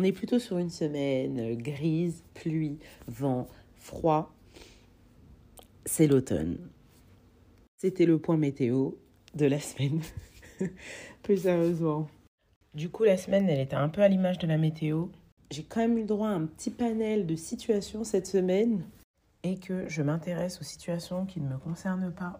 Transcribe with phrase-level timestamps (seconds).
[0.00, 4.34] On est plutôt sur une semaine grise, pluie, vent, froid.
[5.84, 6.56] C'est l'automne.
[7.76, 8.92] C'était le point météo
[9.34, 10.00] de la semaine.
[11.22, 12.08] Plus sérieusement.
[12.72, 15.08] Du coup, la semaine, elle était un peu à l'image de la météo.
[15.50, 18.86] J'ai quand même eu droit à un petit panel de situations cette semaine
[19.42, 22.38] et que je m'intéresse aux situations qui ne me concernent pas.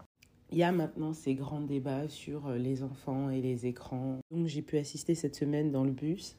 [0.51, 4.19] Il y a maintenant ces grands débats sur euh, les enfants et les écrans.
[4.31, 6.39] Donc j'ai pu assister cette semaine dans le bus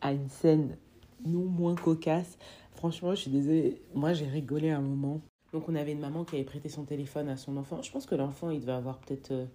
[0.00, 0.76] à une scène
[1.24, 2.38] non moins cocasse.
[2.72, 5.20] Franchement, je suis désolée, moi j'ai rigolé un moment.
[5.52, 7.82] Donc on avait une maman qui avait prêté son téléphone à son enfant.
[7.82, 9.46] Je pense que l'enfant, il devait avoir peut-être euh,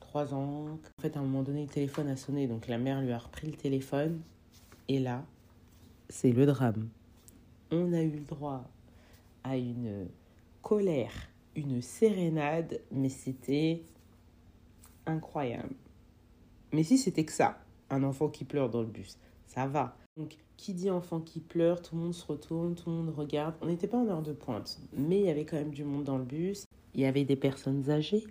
[0.00, 0.66] 3 ans.
[0.68, 3.18] En fait, à un moment donné, le téléphone a sonné, donc la mère lui a
[3.18, 4.20] repris le téléphone.
[4.88, 5.24] Et là,
[6.08, 6.88] c'est le drame.
[7.70, 8.64] On a eu le droit
[9.42, 10.06] à une
[10.62, 11.12] colère,
[11.56, 13.82] une sérénade, mais c'était
[15.06, 15.74] incroyable.
[16.72, 19.96] Mais si c'était que ça, un enfant qui pleure dans le bus, ça va.
[20.16, 23.54] Donc, qui dit enfant qui pleure, tout le monde se retourne, tout le monde regarde.
[23.60, 26.04] On n'était pas en heure de pointe, mais il y avait quand même du monde
[26.04, 26.64] dans le bus.
[26.94, 28.24] Il y avait des personnes âgées.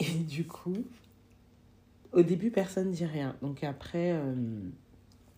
[0.00, 0.84] Et du coup,
[2.12, 3.36] au début, personne ne dit rien.
[3.42, 4.34] Donc après, euh,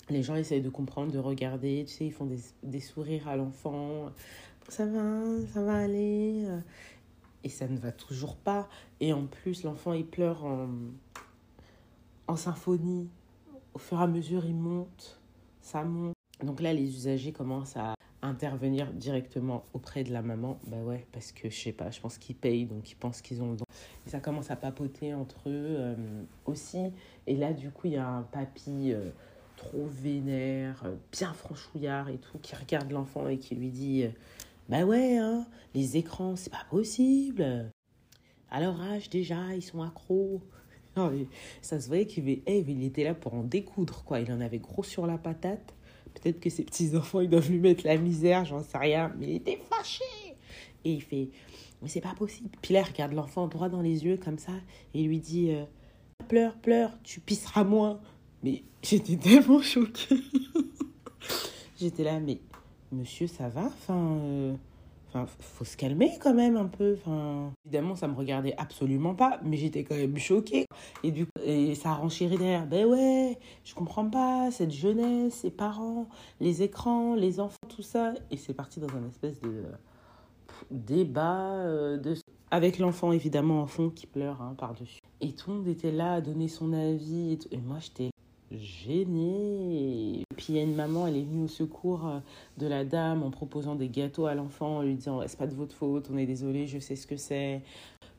[0.08, 1.84] les gens essayent de comprendre, de regarder.
[1.86, 4.12] Tu sais, ils font des, des sourires à l'enfant.
[4.69, 6.44] Ça va, ça va aller.
[7.42, 8.69] Et ça ne va toujours pas.
[9.00, 10.69] Et en plus, l'enfant, il pleure en,
[12.28, 13.08] en symphonie.
[13.74, 15.20] Au fur et à mesure, il monte.
[15.60, 16.14] Ça monte.
[16.42, 20.58] Donc là, les usagers commencent à intervenir directement auprès de la maman.
[20.66, 23.42] Bah ouais, parce que je sais pas, je pense qu'ils payent, donc ils pensent qu'ils
[23.42, 23.66] ont le droit.
[24.06, 25.94] Et ça commence à papoter entre eux euh,
[26.44, 26.92] aussi.
[27.27, 29.11] Et là, du coup, il y a un papy euh,
[29.56, 34.06] trop vénère, euh, bien franchouillard et tout, qui regarde l'enfant et qui lui dit
[34.68, 37.70] Bah ouais, hein, les écrans, c'est pas possible.
[38.50, 40.40] À leur âge, déjà, ils sont accros.
[41.00, 41.12] Non,
[41.61, 44.20] ça se voyait qu'il il était là pour en découdre, quoi.
[44.20, 45.75] Il en avait gros sur la patate.
[46.14, 49.12] Peut-être que ses petits-enfants, ils doivent lui mettre la misère, j'en sais rien.
[49.19, 50.05] Mais il était fâché.
[50.84, 51.29] Et il fait,
[51.83, 52.51] mais c'est pas possible.
[52.62, 54.52] Puis là, regarde l'enfant droit dans les yeux, comme ça,
[54.95, 55.64] et lui dit, euh,
[56.29, 58.01] pleure, pleure, tu pisseras moins.
[58.42, 60.17] Mais j'étais tellement choquée.
[61.78, 62.40] j'étais là, mais
[62.92, 63.64] monsieur, ça va?
[63.64, 64.55] Enfin, euh,
[65.22, 66.96] enfin, faut se calmer quand même un peu.
[66.98, 70.66] Enfin, évidemment, ça me regardait absolument pas, mais j'étais quand même choquée.
[71.02, 72.66] Et du coup, et ça renchérit derrière.
[72.66, 76.08] Ben ouais, je comprends pas cette jeunesse, ces parents,
[76.40, 78.14] les écrans, les enfants, tout ça.
[78.30, 79.64] Et c'est parti dans un espèce de
[80.70, 82.14] débat euh,
[82.50, 85.00] avec l'enfant évidemment en fond qui pleure hein, par-dessus.
[85.20, 87.33] Et tout le monde était là à donner son avis.
[87.33, 88.10] Et, et moi, j'étais
[88.50, 89.76] gênée.
[90.48, 92.18] Il y a une maman, elle est venue au secours euh,
[92.58, 95.55] de la dame en proposant des gâteaux à l'enfant, en lui disant c'est pas de
[95.55, 97.62] votre faute, on est désolé, je sais ce que c'est.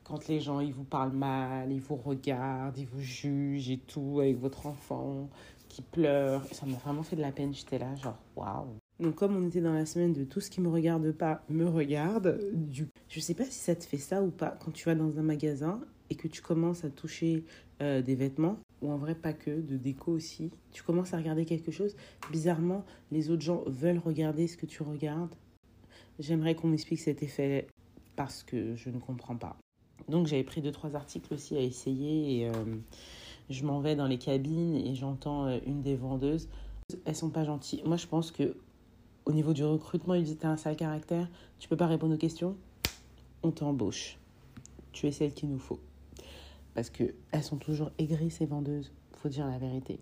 [0.04, 4.20] Quand les gens ils vous parlent mal, ils vous regardent, ils vous jugent et tout
[4.20, 5.28] avec votre enfant
[5.68, 7.54] qui pleure, ça m'a vraiment fait de la peine.
[7.54, 8.78] J'étais là genre waouh.
[9.00, 11.66] Donc comme on était dans la semaine de tout ce qui me regarde pas me
[11.66, 12.88] regarde, du...
[13.08, 15.22] je sais pas si ça te fait ça ou pas quand tu vas dans un
[15.22, 17.44] magasin et que tu commences à toucher
[17.82, 21.44] euh, des vêtements, ou en vrai pas que, de déco aussi, tu commences à regarder
[21.44, 21.96] quelque chose,
[22.30, 25.34] bizarrement les autres gens veulent regarder ce que tu regardes.
[26.18, 27.68] J'aimerais qu'on m'explique cet effet
[28.16, 29.56] parce que je ne comprends pas.
[30.08, 32.52] Donc j'avais pris deux trois articles aussi à essayer et euh,
[33.50, 36.48] je m'en vais dans les cabines et j'entends euh, une des vendeuses.
[37.04, 37.82] Elles sont pas gentilles.
[37.84, 38.56] Moi je pense que
[39.28, 41.28] au niveau du recrutement, ils disent un sale caractère,
[41.58, 42.56] tu peux pas répondre aux questions,
[43.42, 44.18] on t'embauche.
[44.92, 45.78] Tu es celle qu'il nous faut.
[46.78, 49.98] Parce que elles sont toujours aigries, ces vendeuses, faut dire la vérité.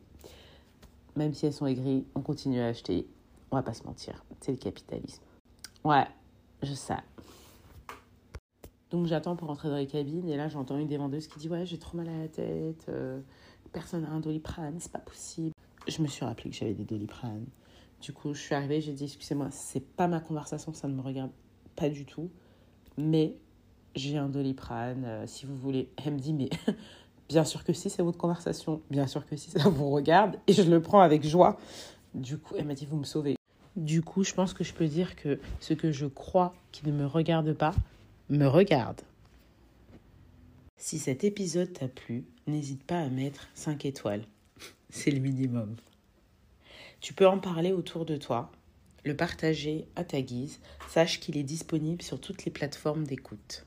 [1.16, 3.06] Même si elles sont aigries, on continue à acheter.
[3.50, 5.22] On va pas se mentir, c'est le capitalisme.
[5.84, 6.04] Ouais,
[6.62, 6.98] je sais.
[8.90, 11.48] Donc j'attends pour rentrer dans les cabines et là j'entends une des vendeuses qui dit
[11.48, 13.22] ouais j'ai trop mal à la tête, euh,
[13.72, 15.54] personne n'a un doliprane, c'est pas possible.
[15.88, 17.46] Je me suis rappelé que j'avais des doliprane.
[18.02, 21.00] Du coup, je suis arrivée, j'ai dit excusez-moi, c'est pas ma conversation, ça ne me
[21.00, 21.30] regarde
[21.74, 22.28] pas du tout,
[22.98, 23.34] mais
[23.96, 25.88] j'ai un doliprane, euh, si vous voulez.
[26.04, 26.50] Elle me dit mais
[27.28, 30.52] bien sûr que si, c'est votre conversation, bien sûr que si, ça vous regarde, et
[30.52, 31.58] je le prends avec joie.
[32.14, 33.36] Du coup, elle m'a dit vous me sauvez.
[33.76, 36.92] Du coup, je pense que je peux dire que ce que je crois qui ne
[36.92, 37.74] me regarde pas,
[38.30, 39.02] me regarde.
[40.78, 44.24] Si cet épisode t'a plu, n'hésite pas à mettre 5 étoiles.
[44.90, 45.76] C'est le minimum.
[47.00, 48.50] Tu peux en parler autour de toi,
[49.04, 50.58] le partager à ta guise.
[50.88, 53.66] Sache qu'il est disponible sur toutes les plateformes d'écoute.